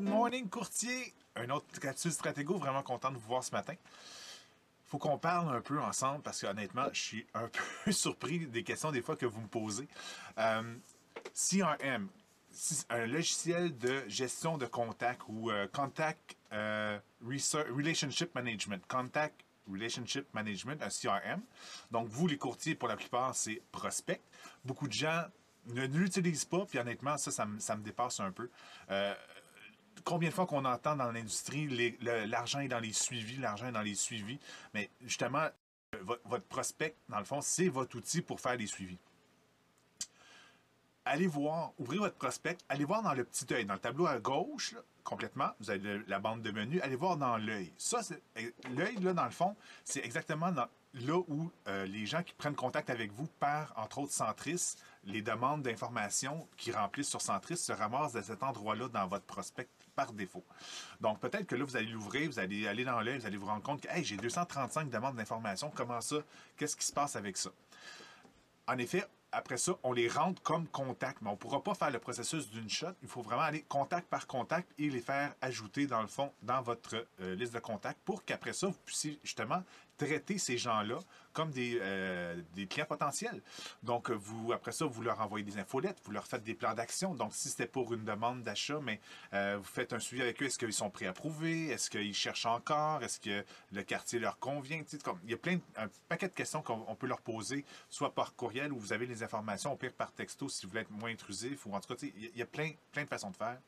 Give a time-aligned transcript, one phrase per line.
[0.00, 1.12] Good morning, courtier!
[1.36, 3.74] Un autre capsule Stratégo, vraiment content de vous voir ce matin.
[4.86, 7.50] Faut qu'on parle un peu ensemble parce que honnêtement, je suis un
[7.84, 9.86] peu surpris des questions des fois que vous me posez.
[10.38, 10.74] Euh,
[11.34, 12.08] CRM,
[12.88, 18.82] un logiciel de gestion de contact ou euh, Contact euh, Relationship Management.
[18.88, 21.42] Contact Relationship Management, un CRM.
[21.90, 24.22] Donc, vous, les courtiers, pour la plupart, c'est prospect.
[24.64, 25.24] Beaucoup de gens
[25.66, 28.48] ne, l'utilisent pas, puis honnêtement, ça, ça, me, dépasse un peu.
[28.90, 29.14] Euh,
[30.04, 33.82] combien de fois qu'on entend dans l'industrie, l'argent est dans les suivis, l'argent est dans
[33.82, 34.38] les suivis,
[34.74, 35.46] mais justement,
[36.02, 38.98] votre, votre prospect, dans le fond, c'est votre outil pour faire des suivis
[41.04, 44.18] allez voir, ouvrez votre prospect, allez voir dans le petit œil, dans le tableau à
[44.18, 47.72] gauche, complètement, vous avez la bande de menu, allez voir dans l'œil.
[47.78, 48.00] Ça,
[48.70, 52.90] l'œil, là, dans le fond, c'est exactement là où euh, les gens qui prennent contact
[52.90, 58.16] avec vous par, entre autres, Centris, les demandes d'informations qui remplissent sur Centris se ramassent
[58.16, 60.44] à cet endroit-là dans votre prospect par défaut.
[61.00, 63.46] Donc, peut-être que là, vous allez l'ouvrir, vous allez aller dans l'œil, vous allez vous
[63.46, 66.16] rendre compte que, j'ai 235 demandes d'informations, comment ça?
[66.56, 67.50] Qu'est-ce qui se passe avec ça?
[68.66, 71.90] En effet, après ça, on les rentre comme contact, mais on ne pourra pas faire
[71.90, 72.92] le processus d'une shot.
[73.02, 76.62] Il faut vraiment aller contact par contact et les faire ajouter dans le fond dans
[76.62, 79.62] votre euh, liste de contacts pour qu'après ça, vous puissiez justement
[80.06, 80.98] traiter ces gens-là
[81.32, 83.40] comme des, euh, clients potentiels.
[83.82, 87.14] Donc, vous, après ça, vous leur envoyez des infolettes, vous leur faites des plans d'action.
[87.14, 89.00] Donc, si c'était pour une demande d'achat, mais
[89.34, 90.46] euh, vous faites un suivi avec eux.
[90.46, 91.68] Est-ce qu'ils sont préapprouvés?
[91.68, 93.02] Est-ce qu'ils cherchent encore?
[93.02, 94.82] Est-ce que le quartier leur convient?
[95.04, 98.34] comme, il y a plein, un paquet de questions qu'on peut leur poser, soit par
[98.34, 101.10] courriel ou vous avez les informations, au pire par texto si vous voulez être moins
[101.10, 103.58] intrusif, ou en tout cas, il y a plein, plein de façons de faire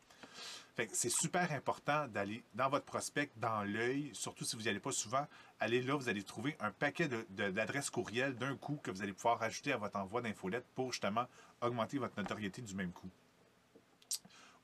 [0.92, 4.92] c'est super important d'aller dans votre prospect, dans l'œil, surtout si vous n'y allez pas
[4.92, 5.26] souvent,
[5.60, 9.38] allez là, vous allez trouver un paquet d'adresses courriel d'un coup que vous allez pouvoir
[9.38, 11.26] rajouter à votre envoi d'infolette pour justement
[11.60, 13.10] augmenter votre notoriété du même coup.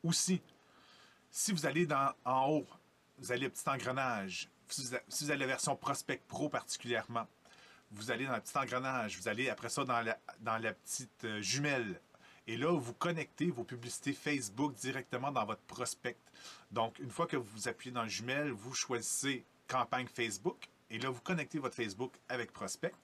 [0.02, 0.41] Aussi,
[1.30, 2.66] si vous allez dans, en haut,
[3.19, 7.26] vous allez le petit engrenage, si vous, avez la version Prospect Pro particulièrement,
[7.91, 11.25] vous allez dans le petit engrenage, vous allez après ça dans la, dans la petite
[11.25, 12.00] euh, jumelle
[12.48, 16.16] et là, vous connectez vos publicités Facebook directement dans votre prospect.
[16.70, 20.66] Donc, une fois que vous appuyez dans le vous choisissez campagne Facebook.
[20.88, 22.94] Et là, vous connectez votre Facebook avec prospect.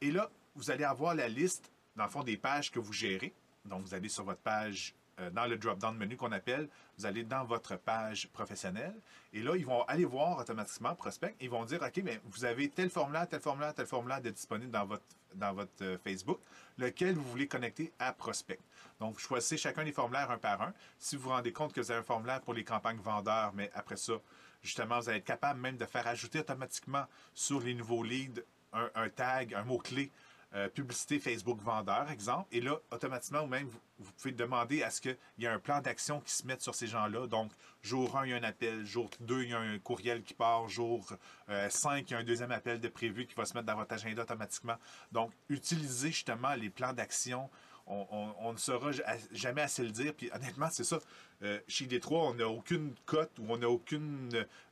[0.00, 3.32] Et là, vous allez avoir la liste, dans le fond, des pages que vous gérez.
[3.64, 4.92] Donc, vous allez sur votre page
[5.32, 8.94] dans le drop-down menu qu'on appelle, vous allez dans votre page professionnelle
[9.32, 11.34] et là, ils vont aller voir automatiquement prospect.
[11.40, 14.86] Ils vont dire, OK, vous avez tel formulaire, tel formulaire, tel formulaire de disponible dans
[14.86, 15.04] votre,
[15.36, 16.40] dans votre euh, Facebook,
[16.78, 18.58] lequel vous voulez connecter à prospect.
[18.98, 20.74] Donc, vous choisissez chacun des formulaires un par un.
[20.98, 23.70] Si vous vous rendez compte que vous avez un formulaire pour les campagnes vendeurs, mais
[23.74, 24.14] après ça,
[24.62, 28.42] justement, vous allez être capable même de faire ajouter automatiquement sur les nouveaux leads
[28.72, 30.12] un tag, un mot-clé
[30.54, 32.48] euh, publicité Facebook vendeur, exemple.
[32.50, 33.68] Et là, automatiquement, vous-même,
[33.98, 36.74] vous, pouvez demander à ce qu'il y ait un plan d'action qui se mette sur
[36.74, 37.28] ces gens-là.
[37.28, 37.52] Donc,
[37.82, 38.84] jour 1, il y a un appel.
[38.84, 40.68] Jour 2, il y a un courriel qui part.
[40.68, 41.06] Jour
[41.48, 43.76] 5, euh, il y a un deuxième appel de prévu qui va se mettre dans
[43.76, 44.76] votre agenda automatiquement.
[45.12, 47.48] Donc, utilisez justement les plans d'action
[47.86, 48.90] on, ne saura
[49.32, 50.14] jamais assez le dire.
[50.14, 50.98] Puis honnêtement, c'est ça.
[51.42, 54.00] Euh, chez Détroit, on n'a aucune cote ou on n'a aucun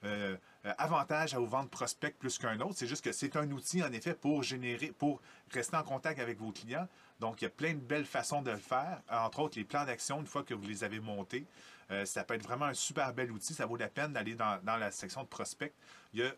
[0.05, 2.75] euh, avantage à vous vendre prospect plus qu'un autre.
[2.77, 5.21] C'est juste que c'est un outil, en effet, pour générer, pour
[5.53, 6.87] rester en contact avec vos clients.
[7.21, 9.01] Donc, il y a plein de belles façons de le faire.
[9.11, 11.47] Entre autres, les plans d'action, une fois que vous les avez montés,
[11.91, 13.55] euh, ça peut être vraiment un super bel outil.
[13.55, 15.73] Ça vaut la peine d'aller dans, la section de prospect.
[16.13, 16.33] Il y a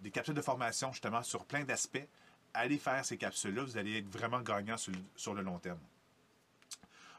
[0.00, 2.06] des capsules de formation, justement, sur plein d'aspects
[2.54, 5.78] allez faire ces capsules-là, vous allez être vraiment gagnant sur, le long terme.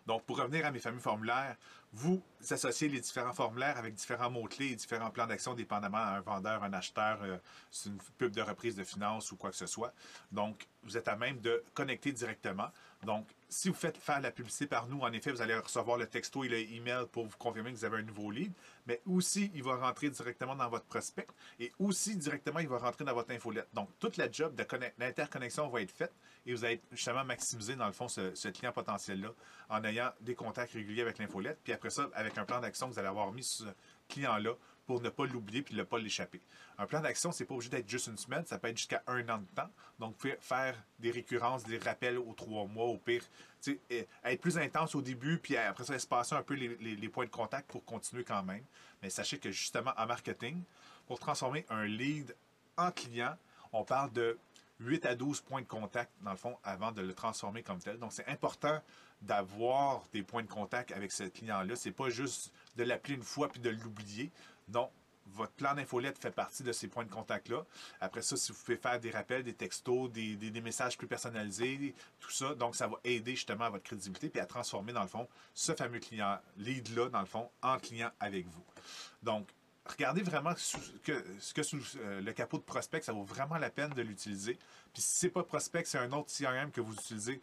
[0.05, 1.55] Donc, pour revenir à mes fameux formulaires,
[1.93, 6.21] vous associez les différents formulaires avec différents mots-clés et différents plans d'action dépendamment à un
[6.21, 7.37] vendeur, un acheteur, euh,
[7.85, 9.93] une pub de reprise de finances ou quoi que ce soit.
[10.31, 12.69] Donc, vous êtes à même de connecter directement.
[13.03, 16.07] Donc, si vous faites faire la publicité par nous, en effet, vous allez recevoir le
[16.07, 18.53] texto et le email pour vous confirmer que vous avez un nouveau lead,
[18.87, 21.27] mais aussi, il va rentrer directement dans votre prospect
[21.59, 23.67] et aussi directement, il va rentrer dans votre infolette.
[23.73, 24.65] Donc, toute la job de
[24.99, 26.13] l'interconnexion va être faite
[26.45, 29.29] et vous allez justement maximiser, dans le fond, ce, client potentiel-là
[29.69, 31.59] en ayant des contacts réguliers avec l'infolette.
[31.63, 33.71] Puis ça, avec un plan d'action que vous allez avoir mis sur ce
[34.09, 34.53] client-là
[34.85, 36.41] pour ne pas l'oublier puis ne pas l'échapper.
[36.77, 39.27] Un plan d'action, c'est pas obligé d'être juste une semaine, ça peut être jusqu'à un
[39.29, 39.69] an de temps.
[39.99, 43.23] Donc, vous pouvez faire des récurrences, des rappels aux trois mois, au pire.
[44.25, 47.29] Être plus intense au début, puis après ça, espacer un peu les, les, points de
[47.29, 48.63] contact pour continuer quand même.
[49.01, 50.63] Mais sachez que justement, en marketing,
[51.05, 52.35] pour transformer un lead
[52.77, 53.37] en client,
[53.71, 54.37] on parle de
[54.81, 57.97] 8 à 12 points de contact, dans le fond, avant de le transformer comme tel.
[57.97, 58.81] Donc, c'est important
[59.21, 61.75] d'avoir des points de contact avec ce client-là.
[61.75, 64.31] C'est pas juste de l'appeler une fois puis de l'oublier.
[64.69, 64.89] Non,
[65.27, 67.63] votre plan d'infolette fait partie de ces points de contact-là.
[67.99, 72.31] Après ça, si vous pouvez faire des rappels, des textos, des, messages plus personnalisés, tout
[72.31, 75.27] ça, donc ça va aider justement à votre crédibilité puis à transformer, dans le fond,
[75.53, 78.65] ce fameux client lead-là, dans le fond, en client avec vous.
[79.23, 79.47] Donc,
[79.85, 83.91] regardez vraiment ce que, sous euh, le capot de prospect, ça vaut vraiment la peine
[83.91, 84.57] de l'utiliser.
[84.93, 87.41] Puis si ce n'est pas prospect, c'est un autre CRM que vous utilisez,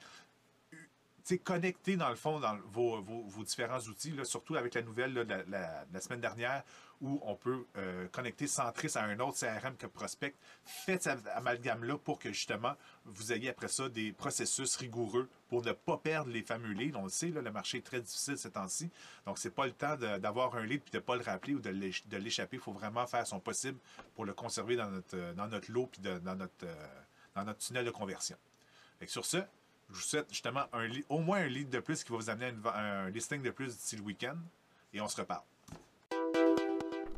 [1.37, 6.23] connecté dans le fond dans vos, différents outils, surtout avec la nouvelle de la, semaine
[6.23, 6.65] dernière
[7.01, 10.35] où on peut euh, connecter Centris à un autre CRM que Prospect.
[10.65, 15.73] Faites cet amalgame-là pour que justement vous ayez après ça des processus rigoureux pour ne
[15.73, 16.97] pas perdre les fameux leads.
[16.97, 18.91] On le sait, le marché est très difficile ces temps-ci.
[19.27, 21.61] Donc, c'est pas le temps d'avoir un lead et de ne pas le rappeler ou
[21.61, 22.57] de l'échapper.
[22.57, 23.79] Il faut vraiment faire son possible
[24.15, 26.89] pour le conserver dans notre, lot notre, euh,
[27.35, 28.37] dans notre tunnel de conversion.
[29.07, 29.39] Sur ce,
[29.91, 32.53] je vous souhaite justement un, au moins un lead de plus qui va vous amener
[32.67, 34.37] à un listing de plus d'ici le week-end.
[34.93, 35.43] Et on se reparle.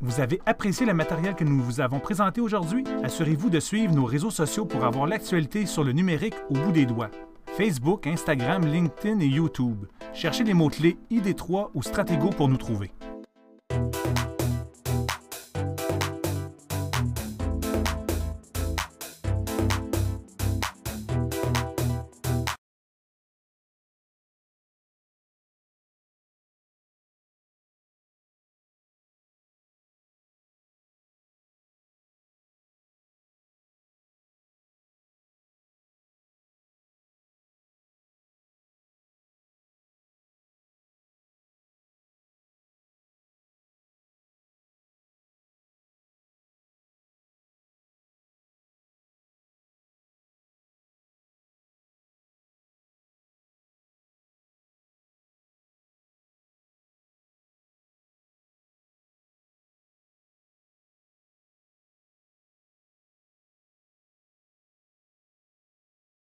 [0.01, 2.85] Vous avez apprécié le matériel que nous vous avons présenté aujourd'hui?
[3.05, 6.87] Assurez-vous de suivre nos réseaux sociaux pour avoir l'actualité sur le numérique au bout des
[6.87, 7.11] doigts.
[7.57, 9.87] Facebook, Instagram, LinkedIn et YouTube.
[10.15, 12.93] Cherchez les mots-clés ID3 ou Stratego pour nous trouver.